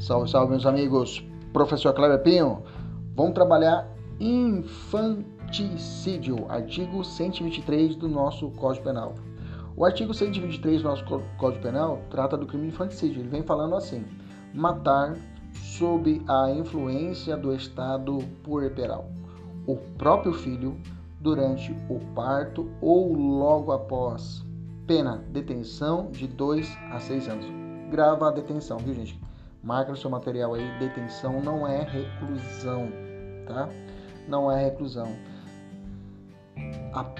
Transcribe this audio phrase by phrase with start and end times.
[0.00, 1.22] Salve, salve, meus amigos.
[1.52, 2.62] Professor Cleber Pinho.
[3.14, 3.86] Vamos trabalhar
[4.18, 9.14] infanticídio, artigo 123 do nosso Código Penal.
[9.76, 13.20] O artigo 123 do nosso Código Penal trata do crime de infanticídio.
[13.20, 14.02] Ele vem falando assim:
[14.54, 15.18] matar
[15.52, 19.06] sob a influência do estado puerperal
[19.66, 20.80] o próprio filho
[21.20, 24.42] durante o parto ou logo após.
[24.86, 27.44] Pena: detenção de 2 a 6 anos.
[27.90, 29.20] Grava a detenção, viu, gente?
[29.62, 32.88] Marca no seu material aí: detenção não é reclusão,
[33.46, 33.68] tá?
[34.28, 35.08] Não é reclusão.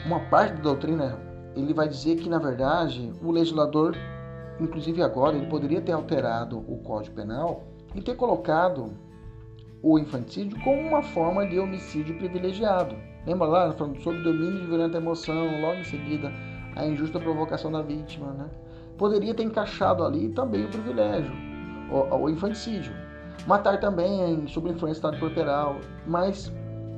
[0.07, 1.19] Uma parte da doutrina
[1.57, 3.97] ele vai dizer que, na verdade, o legislador,
[4.61, 8.93] inclusive agora, ele poderia ter alterado o Código Penal e ter colocado
[9.83, 12.95] o infanticídio como uma forma de homicídio privilegiado.
[13.27, 16.33] Lembra lá, falando sobre domínio de violenta emoção, logo em seguida
[16.77, 18.49] a injusta provocação da vítima, né?
[18.97, 21.33] Poderia ter encaixado ali também o privilégio,
[21.91, 22.93] o, o infanticídio.
[23.47, 26.53] Matar também sob influência do estado corporal, mas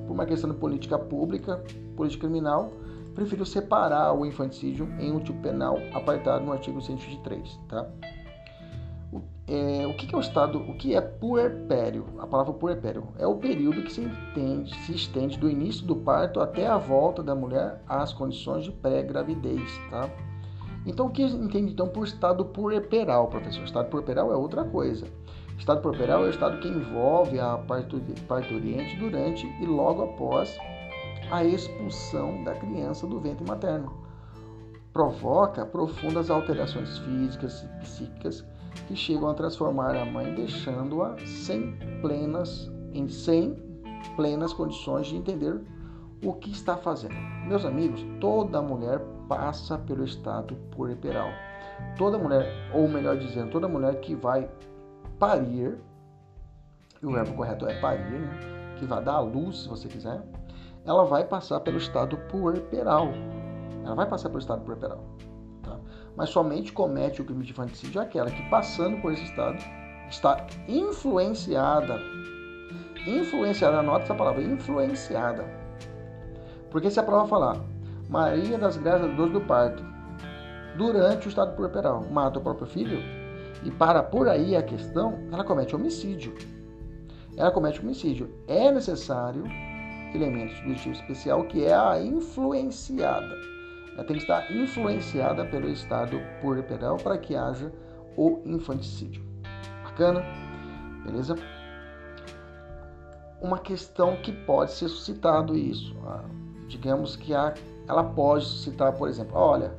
[0.06, 1.62] por uma questão de política pública,
[1.96, 2.72] política criminal,
[3.14, 7.86] preferiu separar o infanticídio em um tipo penal apartado no artigo 123, tá?
[9.46, 12.06] É, o que é o estado, o que é puerpério?
[12.18, 16.40] A palavra puerpério é o período que se, entende, se estende do início do parto
[16.40, 20.08] até a volta da mulher às condições de pré-gravidez, tá?
[20.84, 23.64] Então, o que entende então por estado puerperal, professor?
[23.64, 25.06] Estado puerperal é outra coisa.
[25.58, 27.58] Estado puerperal é o estado que envolve a
[28.26, 30.58] parturiente durante e logo após
[31.30, 33.92] a expulsão da criança do ventre materno.
[34.92, 38.44] Provoca profundas alterações físicas e psíquicas
[38.88, 43.54] que chegam a transformar a mãe, deixando-a sem plenas, em sem
[44.16, 45.60] plenas condições de entender
[46.24, 47.14] o que está fazendo.
[47.46, 49.00] Meus amigos, toda mulher
[49.36, 51.28] passa pelo estado puerperal.
[51.96, 54.48] Toda mulher, ou melhor dizendo, toda mulher que vai
[55.18, 55.78] parir,
[57.02, 58.76] e o verbo correto é parir, né?
[58.78, 60.22] que vai dar à luz, se você quiser,
[60.84, 63.08] ela vai passar pelo estado puerperal.
[63.84, 65.12] Ela vai passar pelo estado puerperal
[66.16, 69.58] mas somente comete o crime de infanticídio aquela que, passando por esse estado,
[70.08, 71.98] está influenciada.
[73.06, 75.44] Influenciada, anota essa palavra, influenciada.
[76.70, 77.56] Porque se a prova falar,
[78.12, 79.82] Maria das Graças Dores do Parto,
[80.76, 83.00] durante o estado puerperal, mata o próprio filho,
[83.64, 86.34] e para por aí a questão, ela comete homicídio.
[87.36, 88.28] Ela comete homicídio.
[88.46, 89.44] É necessário
[90.14, 93.52] elementos do tipo especial que é a influenciada
[93.94, 97.70] ela tem que estar influenciada pelo estado puerperal para que haja
[98.16, 99.22] o infanticídio.
[99.84, 100.24] Bacana?
[101.04, 101.36] Beleza?
[103.40, 105.94] Uma questão que pode ser suscitado isso.
[106.06, 106.24] Ah,
[106.68, 107.52] digamos que a,
[107.88, 109.74] ela pode suscitar, por exemplo, olha,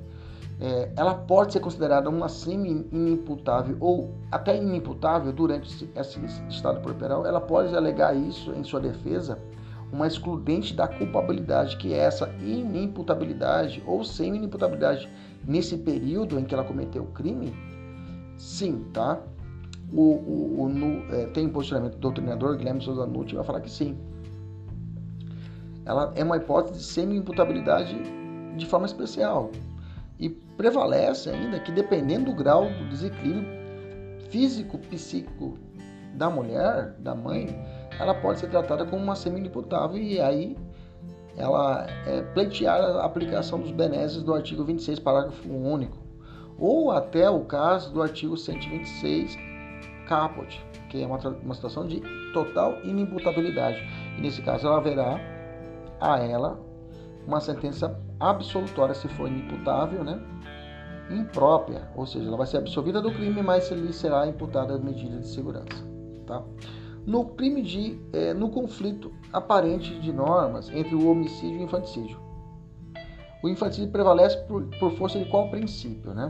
[0.59, 6.19] é, ela pode ser considerada uma semi-inimputável ou até inimputável durante esse,
[6.49, 7.25] estado puerperal.
[7.25, 9.39] Ela pode alegar isso em sua defesa
[9.91, 15.07] uma excludente da culpabilidade, que é essa inimputabilidade ou sem inimputabilidade
[15.45, 17.53] nesse período em que ela cometeu o crime?
[18.37, 19.21] Sim, tá?
[19.91, 23.61] O, o, o no, é, tem um posicionamento do doutrinador Guilherme Souza Nutti vai falar
[23.61, 23.95] que sim.
[25.85, 27.97] Ela é uma hipótese de semi-imputabilidade
[28.55, 29.51] de forma especial.
[30.19, 33.63] E prevalece ainda que, dependendo do grau do desequilíbrio
[34.29, 35.57] físico-psíquico
[36.16, 37.47] da mulher, da mãe,
[37.99, 40.57] ela pode ser tratada como uma semi-imputável e aí
[41.38, 45.97] ela é pleitear a aplicação dos benesses do artigo 26, parágrafo único,
[46.59, 49.38] ou até o caso do artigo 126,
[50.07, 52.01] caput, que é uma, uma situação de
[52.33, 53.79] total inimputabilidade.
[54.17, 55.19] E nesse caso ela haverá
[56.03, 56.59] a ela
[57.25, 60.21] uma sentença absolutória se for inimputável, né?
[61.09, 65.19] imprópria, ou seja, ela vai ser absolvida do crime, mas lhe será imputada a medida
[65.19, 65.93] de segurança.
[66.25, 66.41] Tá?
[67.05, 72.19] no crime de é, no conflito aparente de normas entre o homicídio e o infanticídio.
[73.43, 76.29] O infanticídio prevalece por, por força de qual princípio, né?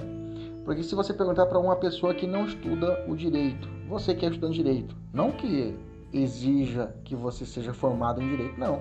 [0.66, 4.30] Porque se você perguntar para uma pessoa que não estuda o direito, você que é
[4.30, 5.78] estudante de direito, não que
[6.12, 8.80] exija que você seja formado em direito, não.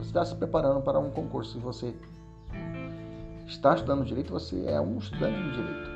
[0.00, 1.94] Você está se preparando para um concurso, se você
[3.46, 5.90] está estudando direito, você é um estudante de direito.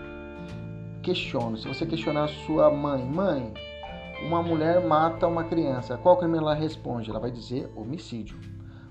[1.02, 1.58] Questione.
[1.58, 3.54] Se você questionar sua mãe, mãe,
[4.22, 7.08] uma mulher mata uma criança, qual crime ela responde?
[7.08, 8.38] Ela vai dizer homicídio.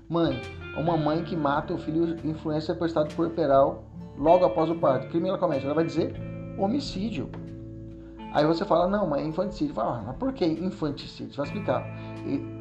[0.08, 0.40] Mãe,
[0.76, 3.84] uma mãe que mata o filho influência por estado puerperal
[4.18, 5.64] logo após o parto, crime ela comete?
[5.64, 6.12] Ela vai dizer
[6.58, 7.30] homicídio.
[8.32, 9.74] Aí você fala, não, mas é infanticídio.
[9.74, 11.32] Fala, ah, mas por que infanticídio?
[11.32, 11.86] Você vai explicar.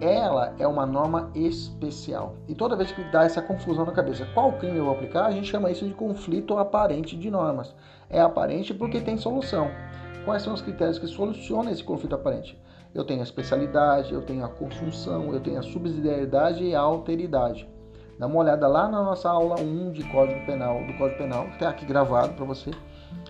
[0.01, 2.35] Ela é uma norma especial.
[2.47, 5.31] E toda vez que dá essa confusão na cabeça, qual crime eu vou aplicar, a
[5.31, 7.73] gente chama isso de conflito aparente de normas.
[8.09, 9.71] É aparente porque tem solução.
[10.25, 12.61] Quais são os critérios que solucionam esse conflito aparente?
[12.93, 17.67] Eu tenho a especialidade, eu tenho a consunção, eu tenho a subsidiariedade e a alteridade.
[18.19, 21.69] Dá uma olhada lá na nossa aula 1 de Código Penal, do Código Penal, está
[21.69, 22.69] aqui gravado para você.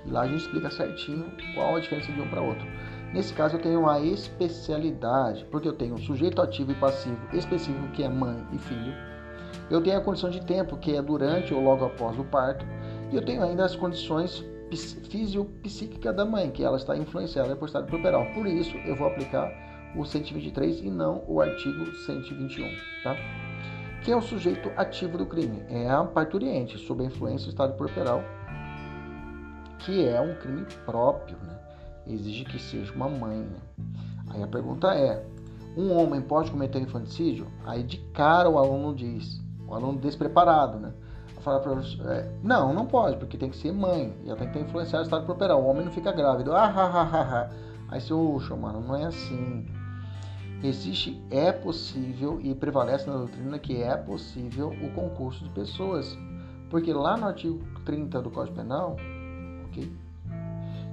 [0.05, 1.25] E lá a gente explica certinho
[1.55, 2.67] qual a diferença de um para outro.
[3.13, 8.03] Nesse caso eu tenho a especialidade, porque eu tenho sujeito ativo e passivo específico, que
[8.03, 8.93] é mãe e filho.
[9.69, 12.65] Eu tenho a condição de tempo, que é durante ou logo após o parto.
[13.11, 14.43] E eu tenho ainda as condições
[15.09, 18.25] fisiopsíquicas da mãe, que ela está influenciada por estado puberal.
[18.33, 19.51] Por isso, eu vou aplicar
[19.95, 22.67] o 123 e não o artigo 121,
[23.03, 23.15] tá?
[24.03, 25.63] Quem é o sujeito ativo do crime?
[25.69, 28.23] É a parturiente, sob a influência do estado puberal,
[29.79, 31.62] que é um crime próprio, né?
[32.05, 33.59] Exige que seja uma mãe, né?
[34.29, 35.25] Aí a pergunta é:
[35.77, 37.47] um homem pode cometer infanticídio?
[37.65, 40.93] Aí de cara o aluno diz, o aluno despreparado, né?
[41.41, 41.73] Fala para
[42.13, 45.05] é, não, não pode, porque tem que ser mãe, já tem que ter influenciado o
[45.05, 45.61] estado properal.
[45.61, 46.53] O homem não fica grávido.
[46.53, 47.49] Ah, ha, ha, ha, ha.
[47.89, 49.65] Aí você, uxa, mano, não é assim.
[50.63, 56.17] Existe, é possível e prevalece na doutrina que é possível o concurso de pessoas.
[56.69, 58.95] Porque lá no artigo 30 do Código Penal,
[59.65, 59.91] ok?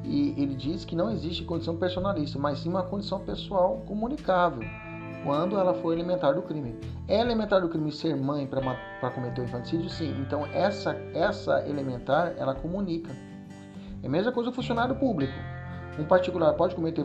[0.05, 4.63] E ele diz que não existe condição personalista, mas sim uma condição pessoal comunicável
[5.25, 6.79] quando ela for elementar do crime.
[7.07, 9.91] É elementar do crime ser mãe para cometer o infanticídio?
[9.91, 10.17] Sim.
[10.21, 13.11] Então essa, essa elementar, ela comunica.
[14.03, 15.35] É a mesma coisa o funcionário público.
[15.99, 17.05] Um particular pode cometer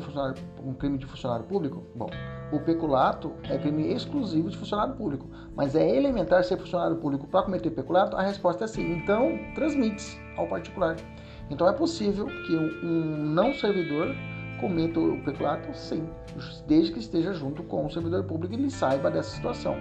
[0.63, 1.83] um crime de funcionário público?
[1.95, 2.09] Bom,
[2.51, 7.43] o peculato é crime exclusivo de funcionário público, mas é elementar ser funcionário público para
[7.43, 8.15] cometer peculato?
[8.15, 8.93] A resposta é sim.
[8.93, 10.95] Então, transmite-se ao particular.
[11.49, 14.15] Então, é possível que um não servidor
[14.59, 15.75] cometa o peculato?
[15.77, 16.07] Sim,
[16.67, 19.75] desde que esteja junto com o servidor público e ele saiba dessa situação.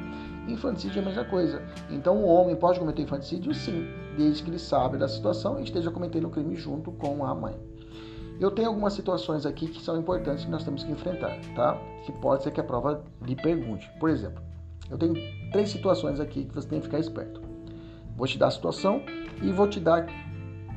[0.48, 1.62] Infanticídio é a mesma coisa.
[1.90, 3.54] Então, o homem pode cometer infanticídio?
[3.54, 7.34] Sim, desde que ele saiba da situação e esteja cometendo o crime junto com a
[7.34, 7.54] mãe.
[8.40, 11.80] Eu tenho algumas situações aqui que são importantes que nós temos que enfrentar, tá?
[12.04, 13.88] Que pode ser que a prova lhe pergunte.
[14.00, 14.42] Por exemplo,
[14.90, 15.14] eu tenho
[15.52, 17.40] três situações aqui que você tem que ficar esperto.
[18.16, 19.02] Vou te dar a situação
[19.40, 20.06] e vou te dar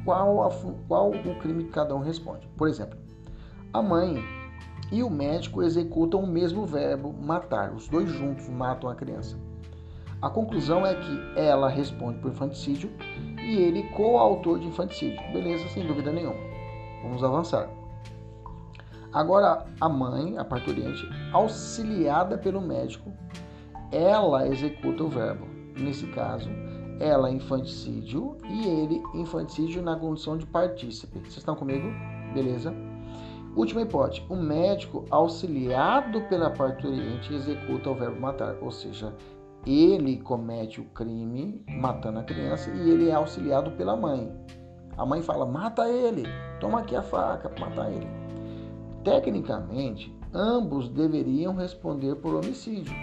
[0.08, 0.50] qual, a,
[0.88, 2.48] qual o crime que cada um responde.
[2.56, 2.98] Por exemplo,
[3.74, 4.24] a mãe
[4.90, 9.38] e o médico executam o mesmo verbo matar, os dois juntos matam a criança.
[10.22, 12.90] A conclusão é que ela responde por infanticídio
[13.38, 15.20] e ele coautor de infanticídio.
[15.34, 16.40] Beleza, sem dúvida nenhuma.
[17.04, 17.70] Vamos avançar.
[19.12, 23.12] Agora, a mãe, a parturiente, auxiliada pelo médico,
[23.92, 25.46] ela executa o verbo.
[25.78, 26.50] Nesse caso,
[27.00, 31.20] ela infanticídio e ele infanticídio na condição de partícipe.
[31.20, 31.88] Vocês estão comigo?
[32.34, 32.74] Beleza?
[33.56, 39.14] Última hipótese: o médico, auxiliado pela parturiente, executa o verbo matar, ou seja,
[39.66, 44.32] ele comete o crime matando a criança e ele é auxiliado pela mãe.
[44.96, 46.24] A mãe fala: mata ele,
[46.60, 48.08] toma aqui a faca para matar ele.
[49.04, 52.94] Tecnicamente, ambos deveriam responder por homicídio,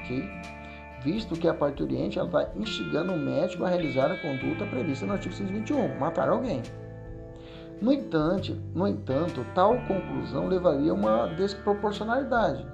[0.00, 0.28] ok?
[1.04, 5.34] Visto que a parturiente está instigando o médico a realizar a conduta prevista no artigo
[5.34, 6.62] 121, matar alguém.
[7.80, 12.64] No entanto, no entanto, tal conclusão levaria a uma desproporcionalidade,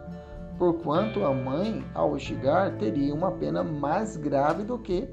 [0.59, 5.09] porquanto a mãe, ao instigar, teria uma pena mais grave do que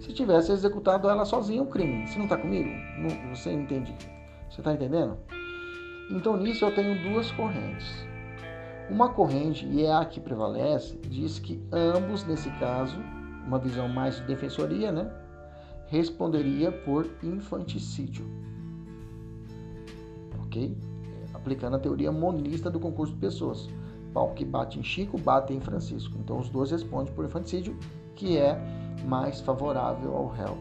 [0.00, 2.08] se tivesse executado ela sozinha o crime.
[2.08, 2.70] Você não está comigo?
[2.98, 3.94] Não, você entende?
[4.50, 5.16] Você está entendendo?
[6.10, 7.86] Então, nisso eu tenho duas correntes.
[8.90, 12.98] Uma corrente, e é a que prevalece, diz que ambos, nesse caso,
[13.46, 15.10] uma visão mais de defensoria, né?
[15.86, 18.26] Responderia por infanticídio
[20.50, 20.76] ok?
[21.32, 23.68] Aplicando a teoria monista do concurso de pessoas.
[24.12, 26.18] Pau que bate em Chico, bate em Francisco.
[26.18, 27.78] Então os dois respondem por infanticídio,
[28.16, 28.60] que é
[29.06, 30.58] mais favorável ao réu.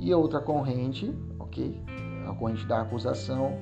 [0.00, 1.78] E outra corrente, ok?
[2.26, 3.52] A corrente da acusação.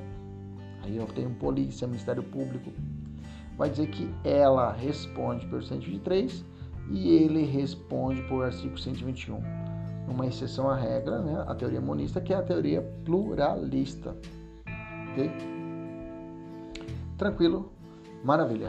[0.82, 2.70] Aí eu tenho polícia, Ministério Público.
[3.56, 6.44] Vai dizer que ela responde por 123
[6.90, 9.38] e ele responde por artigo 121.
[10.08, 11.44] Uma exceção à regra, né?
[11.46, 14.16] a teoria monista, que é a teoria pluralista.
[15.12, 15.30] ok?
[17.16, 17.72] Tranquilo?
[18.22, 18.68] Maravilha.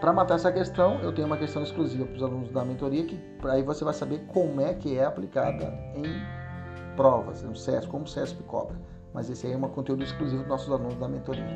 [0.00, 3.20] Para matar essa questão, eu tenho uma questão exclusiva para os alunos da mentoria, que
[3.44, 8.08] aí você vai saber como é que é aplicada em provas, no CESP, como o
[8.08, 8.76] CESP cobra.
[9.14, 11.46] Mas esse aí é um conteúdo exclusivo dos nossos alunos da mentoria.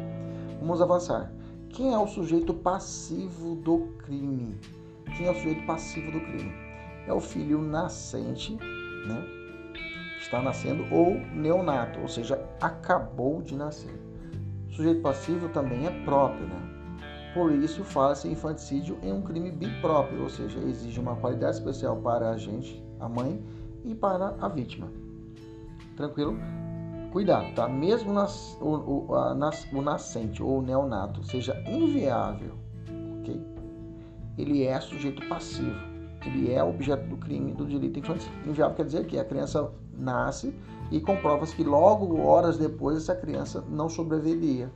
[0.60, 1.32] Vamos avançar.
[1.76, 4.58] Quem é o sujeito passivo do crime?
[5.16, 6.52] Quem é o sujeito passivo do crime?
[7.06, 9.24] É o filho nascente, né?
[10.18, 14.06] Está nascendo ou neonato, ou seja, acabou de nascer
[14.76, 17.32] sujeito passivo também é próprio, né?
[17.32, 22.30] Por isso, fala-se infanticídio em um crime bipróprio, ou seja, exige uma qualidade especial para
[22.30, 23.42] a gente, a mãe,
[23.84, 24.88] e para a vítima.
[25.96, 26.36] Tranquilo?
[27.16, 27.66] Cuidado, tá?
[27.66, 32.52] Mesmo nas, o, o, a, nas, o nascente ou o neonato seja inviável,
[33.20, 33.42] ok?
[34.36, 35.80] Ele é sujeito passivo.
[36.26, 38.30] Ele é objeto do crime do delito infantil.
[38.46, 40.54] Inviável quer dizer que a criança nasce
[40.90, 44.70] e comprova-se que logo, horas depois, essa criança não sobreviveria.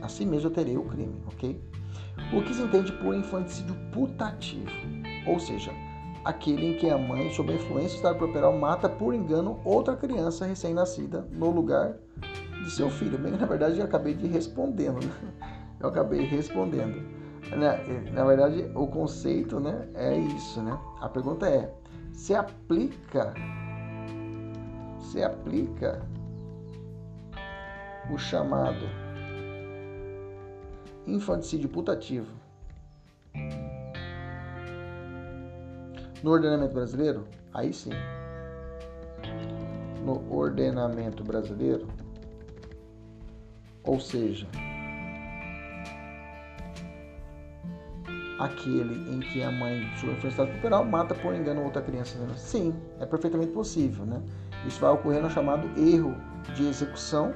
[0.00, 1.60] Assim mesmo eu terei o crime, ok?
[2.32, 4.70] O que se entende por infanticídio putativo,
[5.26, 5.70] ou seja,
[6.24, 9.96] aquele em que a mãe, sob a influência do estado properal, mata por engano outra
[9.96, 11.96] criança recém-nascida no lugar
[12.62, 13.18] de seu filho.
[13.18, 15.12] Bem, na verdade, eu acabei de respondendo, né?
[15.80, 17.02] Eu acabei respondendo.
[17.50, 20.78] Na, na verdade, o conceito né, é isso, né?
[21.00, 21.74] A pergunta é,
[22.12, 23.34] se aplica,
[25.00, 26.00] se aplica
[28.12, 28.86] o chamado
[31.04, 32.41] infanticídio putativo
[36.22, 37.24] no ordenamento brasileiro?
[37.52, 37.90] Aí sim.
[40.04, 41.86] No ordenamento brasileiro,
[43.84, 44.48] ou seja,
[48.42, 52.18] aquele em que a mãe, sob influência puberal, mata por engano outra criança.
[52.36, 54.20] Sim, é perfeitamente possível, né?
[54.66, 56.16] Isso vai ocorrer no chamado erro
[56.56, 57.32] de execução,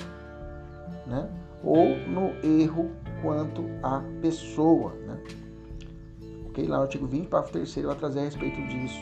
[1.06, 1.28] né?
[1.62, 2.90] Ou no erro
[3.22, 5.05] quanto à pessoa, né?
[6.64, 9.00] Lá no artigo 20, parágrafo 3 vai trazer a respeito disso.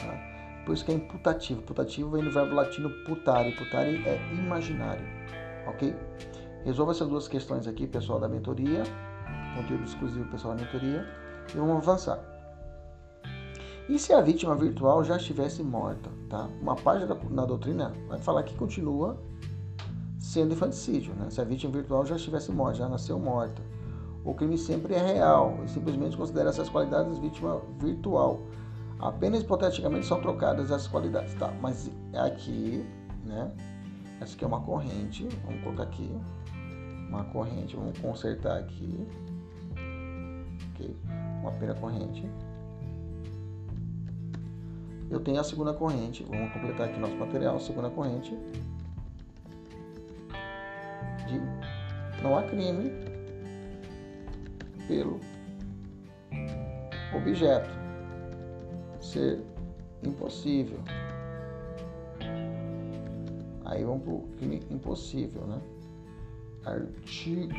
[0.00, 0.62] Tá?
[0.64, 1.62] Por isso que é imputativo.
[1.62, 3.52] Putativo vem do verbo latino putare.
[3.52, 5.04] Putare é imaginário,
[5.66, 5.94] ok?
[6.64, 8.82] Resolva essas duas questões aqui, pessoal da mentoria,
[9.56, 11.06] conteúdo exclusivo pessoal da mentoria,
[11.54, 12.18] e vamos avançar.
[13.88, 16.10] E se a vítima virtual já estivesse morta?
[16.28, 16.46] Tá?
[16.60, 19.18] Uma página na doutrina vai falar que continua
[20.18, 21.14] sendo infanticídio.
[21.14, 21.30] Né?
[21.30, 23.62] Se a vítima virtual já estivesse morta, já nasceu morta.
[24.24, 28.42] O crime sempre é real e simplesmente considera essas qualidades vítima virtual.
[28.98, 31.34] Apenas hipoteticamente são trocadas essas qualidades.
[31.34, 32.84] Tá, mas aqui,
[33.24, 33.50] né?
[34.20, 35.28] Essa aqui é uma corrente.
[35.44, 36.10] Vamos colocar aqui.
[37.08, 37.76] Uma corrente.
[37.76, 39.06] Vamos consertar aqui.
[40.74, 40.96] Ok?
[41.40, 42.28] Uma pena corrente
[45.10, 46.24] eu tenho a segunda corrente.
[46.24, 47.58] Vamos completar aqui nosso material.
[47.60, 48.36] Segunda corrente
[51.26, 52.90] de não há crime
[54.88, 55.20] pelo
[57.14, 57.70] objeto
[59.00, 59.40] ser
[60.02, 60.80] impossível.
[63.64, 65.60] Aí vamos para o crime impossível, né?
[66.64, 67.52] Artigo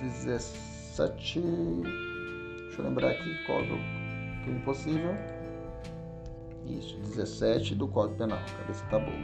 [0.00, 1.40] 17.
[1.40, 5.14] Deixa eu lembrar aqui qual é o crime impossível.
[6.66, 8.40] Isso, 17 do Código Penal.
[8.58, 9.16] Cabeça tá boa.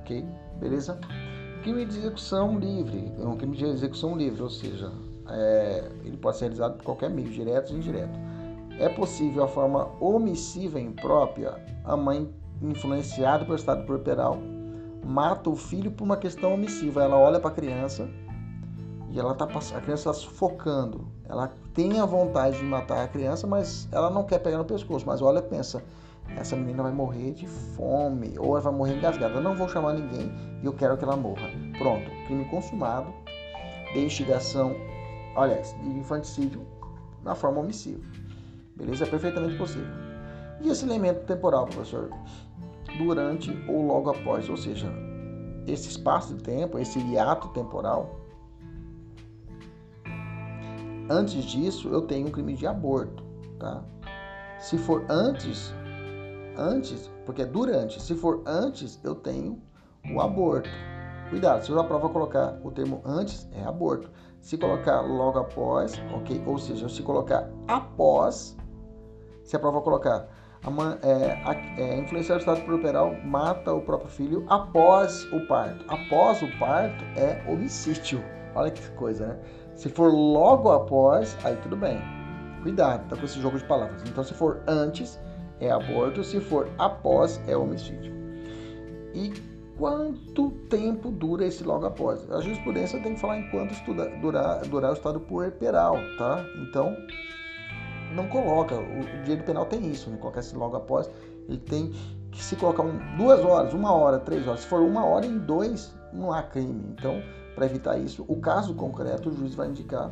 [0.00, 0.24] Ok?
[0.58, 0.98] Beleza?
[1.62, 3.12] Crime de execução livre.
[3.18, 4.90] É um crime de execução livre, ou seja,
[5.28, 8.18] é, ele pode ser realizado por qualquer meio, direto ou indireto.
[8.78, 14.38] É possível a forma omissiva imprópria, a mãe influenciada pelo estado corporal
[15.04, 17.02] mata o filho por uma questão omissiva.
[17.02, 18.08] Ela olha para a criança
[19.10, 21.08] e ela tá a criança está sufocando.
[21.28, 25.06] Ela tem a vontade de matar a criança, mas ela não quer pegar no pescoço.
[25.06, 25.82] Mas olha, pensa,
[26.36, 29.34] essa menina vai morrer de fome ou ela vai morrer engasgada.
[29.34, 30.32] Eu não vou chamar ninguém
[30.62, 31.48] e eu quero que ela morra.
[31.78, 33.12] Pronto, crime consumado
[33.92, 34.74] de instigação,
[35.36, 36.66] olha, de infanticídio
[37.22, 38.02] na forma omissiva.
[38.76, 39.04] Beleza?
[39.04, 39.90] É perfeitamente possível.
[40.60, 42.10] E esse elemento temporal, professor?
[42.98, 44.90] Durante ou logo após, ou seja,
[45.66, 48.20] esse espaço de tempo, esse hiato temporal,
[51.10, 53.24] Antes disso, eu tenho um crime de aborto,
[53.58, 53.82] tá?
[54.60, 55.74] Se for antes,
[56.60, 58.00] antes, porque é durante.
[58.00, 59.60] Se for antes, eu tenho
[60.14, 60.68] o aborto.
[61.30, 64.10] Cuidado, se a prova colocar o termo antes, é aborto.
[64.40, 66.42] Se colocar logo após, ok?
[66.46, 68.56] Ou seja, se colocar após,
[69.44, 70.28] se a prova colocar
[70.62, 75.84] a, é, a, é, influenciar o estado puerperal mata o próprio filho após o parto.
[75.88, 78.22] Após o parto é homicídio.
[78.54, 79.38] Olha que coisa, né?
[79.74, 81.98] Se for logo após, aí tudo bem.
[82.62, 84.02] Cuidado, tá com esse jogo de palavras.
[84.02, 85.18] Então, se for antes,
[85.60, 86.24] é aborto.
[86.24, 88.12] Se for após, é homicídio.
[89.14, 89.32] E
[89.76, 92.30] quanto tempo dura esse logo após?
[92.30, 96.44] A jurisprudência tem que falar em quanto estuda, durar, durar o estado puerperal, tá?
[96.62, 96.96] Então,
[98.14, 98.74] não coloca.
[98.74, 101.10] O direito penal tem isso, não coloca esse logo após.
[101.48, 101.92] Ele tem
[102.30, 104.60] que se colocar um, duas horas, uma hora, três horas.
[104.60, 106.84] Se for uma hora em dois, não há crime.
[106.92, 107.22] Então,
[107.54, 110.10] para evitar isso, o caso concreto o juiz vai indicar.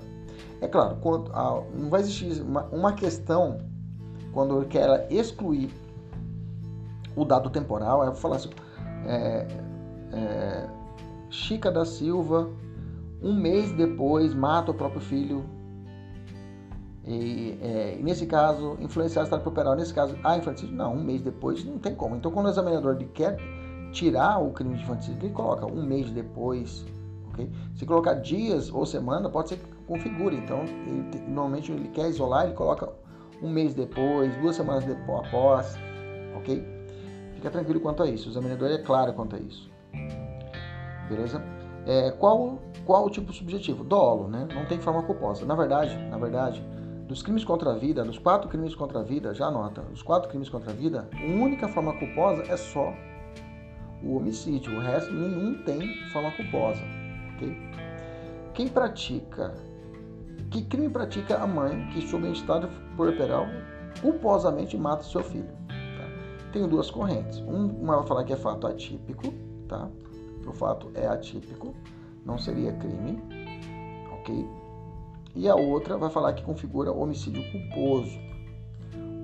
[0.60, 3.58] É claro, quando, ah, não vai existir uma, uma questão
[4.32, 5.70] quando ele quer excluir
[7.16, 8.50] o dado temporal, é falar assim,
[9.06, 9.46] é,
[10.12, 10.68] é,
[11.30, 12.48] Chica da Silva,
[13.22, 15.44] um mês depois, mata o próprio filho.
[17.04, 21.22] E, é, nesse caso, influenciar o estado corporal, nesse caso, a infanticídio, não, um mês
[21.22, 22.16] depois não tem como.
[22.16, 23.36] Então, quando o examinador quer
[23.92, 26.84] tirar o crime de infanticídio, ele coloca um mês depois,
[27.74, 30.34] se colocar dias ou semana, pode ser configura.
[30.34, 32.92] Então, ele, normalmente ele quer isolar, ele coloca
[33.42, 35.76] um mês depois, duas semanas depois, após,
[36.36, 36.64] ok?
[37.34, 38.28] Fica tranquilo quanto a isso.
[38.28, 39.70] O examinador é claro quanto a isso.
[41.08, 41.42] Beleza?
[41.86, 43.84] É, qual, qual o tipo subjetivo?
[43.84, 44.46] Dolo, né?
[44.54, 45.46] Não tem forma culposa.
[45.46, 46.62] Na verdade, na verdade,
[47.06, 50.28] dos crimes contra a vida, dos quatro crimes contra a vida, já anota, os quatro
[50.28, 52.92] crimes contra a vida, a única forma culposa é só
[54.02, 54.76] o homicídio.
[54.76, 56.82] O resto, nenhum tem forma culposa.
[57.36, 57.56] ok?
[58.52, 59.54] Quem pratica,
[60.50, 63.46] que crime pratica a mãe que, sob estado puerperal,
[64.00, 65.50] culposamente mata seu filho?
[65.68, 66.50] Tá?
[66.52, 67.38] Tenho duas correntes.
[67.40, 69.32] Uma vai falar que é fato atípico,
[69.68, 69.88] tá?
[70.46, 71.74] O fato é atípico,
[72.24, 73.22] não seria crime,
[74.12, 74.48] ok?
[75.34, 78.18] E a outra vai falar que configura homicídio culposo.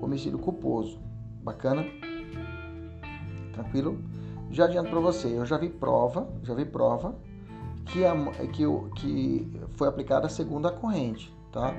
[0.01, 0.99] Homicídio culposo.
[1.43, 1.85] Bacana?
[3.53, 3.99] Tranquilo?
[4.51, 7.15] Já adianto para você, eu já vi prova, já vi prova
[7.87, 8.15] que, a,
[8.53, 8.65] que,
[8.97, 11.73] que foi aplicada a segunda corrente, tá?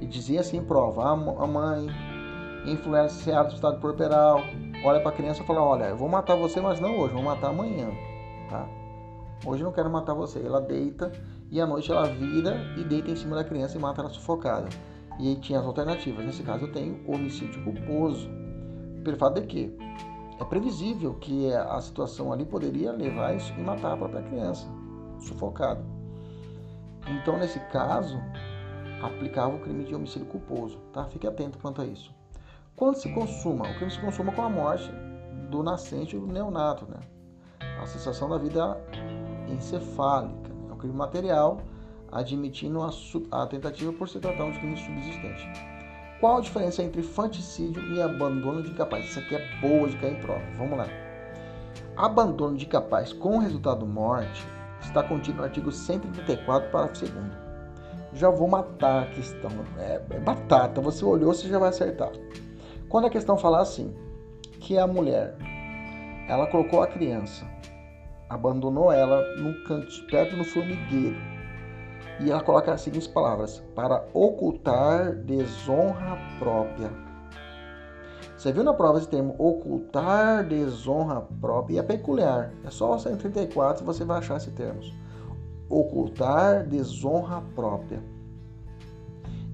[0.00, 1.86] E dizia assim prova, a, a mãe
[2.66, 4.40] influenciada do estado corporal,
[4.84, 7.22] olha para a criança e fala, olha, eu vou matar você, mas não hoje, vou
[7.22, 7.88] matar amanhã,
[8.48, 8.68] tá?
[9.46, 10.40] Hoje eu não quero matar você.
[10.44, 11.12] Ela deita
[11.50, 14.68] e à noite ela vira e deita em cima da criança e mata ela sufocada.
[15.18, 16.24] E aí tinha as alternativas.
[16.24, 18.28] Nesse caso eu tenho homicídio culposo.
[19.04, 19.76] Pelo fato de que
[20.40, 24.68] é previsível que a situação ali poderia levar isso e matar a própria criança,
[25.20, 25.84] sufocada.
[27.06, 28.20] Então, nesse caso,
[29.02, 31.04] aplicava o crime de homicídio culposo, tá?
[31.04, 32.12] Fique atento quanto a isso.
[32.76, 34.90] Quando se consuma, o crime se consuma com a morte
[35.50, 37.00] do nascente ou do neonato, né?
[37.80, 38.78] A cessação da vida
[39.48, 40.68] encefálica, né?
[40.70, 41.60] é um crime material,
[42.12, 42.90] admitindo a,
[43.42, 45.48] a tentativa por se tratar de crime subsistente.
[46.20, 49.04] Qual a diferença entre infanticídio e abandono de capaz?
[49.04, 50.42] Isso aqui é boa de cair em prova.
[50.56, 50.86] Vamos lá.
[51.96, 54.46] Abandono de capaz com resultado morte
[54.80, 57.12] está contido no artigo 134, parágrafo 2
[58.12, 59.50] Já vou matar a questão.
[59.78, 60.80] É, é batata.
[60.80, 62.10] Você olhou, você já vai acertar.
[62.88, 63.94] Quando a questão falar assim,
[64.60, 65.36] que a mulher,
[66.28, 67.46] ela colocou a criança,
[68.28, 71.16] abandonou ela no canto, perto do formigueiro,
[72.20, 77.07] e ela coloca as seguintes palavras: para ocultar desonra própria.
[78.38, 81.74] Você viu na prova esse termo ocultar desonra própria?
[81.74, 82.52] E é peculiar.
[82.64, 84.80] É só o 134 você vai achar esse termo.
[85.68, 88.00] Ocultar desonra própria.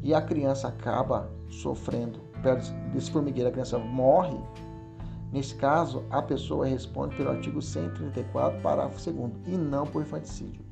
[0.02, 2.20] E a criança acaba sofrendo.
[2.42, 4.38] Perto desse formigueiro, a criança morre.
[5.32, 10.62] Nesse caso, a pessoa responde pelo artigo 134, parágrafo 2 e não por infanticídio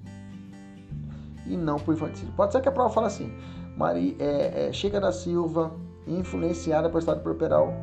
[1.47, 2.33] e não por infanticídio.
[2.35, 3.35] Pode ser que a prova fale assim,
[3.77, 5.73] Maria, é, é, Chega da Silva,
[6.07, 7.75] influenciada por estado corporal,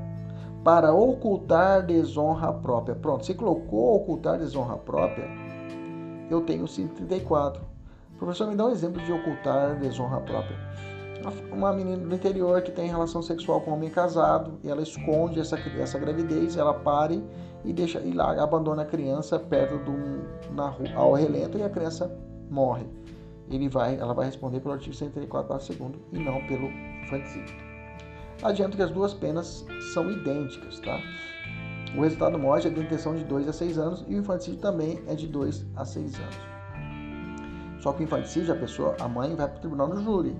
[0.64, 2.96] para ocultar desonra própria.
[2.96, 5.28] Pronto, você colocou ocultar desonra própria,
[6.30, 7.62] eu tenho 134.
[8.18, 10.58] Professor, me dá um exemplo de ocultar desonra própria.
[11.52, 15.40] Uma menina do interior que tem relação sexual com um homem casado e ela esconde
[15.40, 17.24] essa, essa gravidez, ela pare
[17.66, 21.70] e deixa e lá abandona a criança perto do na rua, ao relento e a
[21.70, 22.10] criança
[22.50, 22.86] morre
[23.50, 26.68] ele vai, ela vai responder pelo artigo 134, parágrafo 2 e não pelo
[27.04, 27.69] infanticídio.
[28.42, 31.00] Adianto que as duas penas são idênticas, tá?
[31.96, 35.02] O resultado morte é de detenção de 2 a 6 anos e o infanticídio também
[35.08, 36.38] é de 2 a 6 anos.
[37.82, 40.36] Só que o infanticídio, a pessoa, a mãe vai para o tribunal do júri.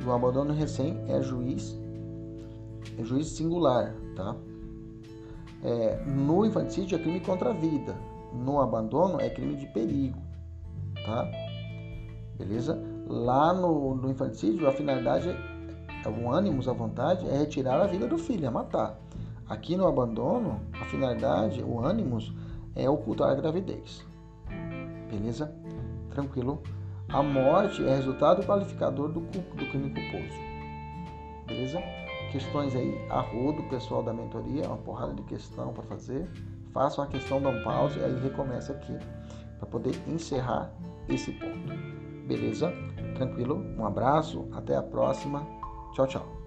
[0.00, 1.78] E o abandono recém é juiz,
[2.96, 4.36] é juiz singular, tá?
[5.62, 7.94] É, no infanticídio é crime contra a vida.
[8.32, 10.18] No abandono é crime de perigo,
[11.04, 11.28] tá?
[12.38, 12.80] beleza?
[13.06, 15.57] Lá no, no infanticídio, a finalidade, é,
[16.06, 18.98] o ânimo, a vontade, é retirar a vida do filho, é matar.
[19.48, 22.18] Aqui no abandono, a finalidade, o ânimo,
[22.76, 24.04] é ocultar a gravidez.
[25.10, 25.52] Beleza?
[26.10, 26.62] Tranquilo?
[27.08, 30.38] A morte é resultado qualificador do, do crime culposo.
[31.46, 31.80] Beleza?
[32.30, 36.28] Questões aí a rodo, pessoal da mentoria, uma porrada de questão para fazer.
[36.74, 38.94] Faça uma questão, dá um pause e aí recomeça aqui
[39.58, 40.70] para poder encerrar
[41.08, 41.72] esse ponto.
[42.26, 42.70] Beleza?
[43.14, 43.64] Tranquilo?
[43.78, 45.57] Um abraço, até a próxima.
[45.94, 46.38] Tchau, tchau.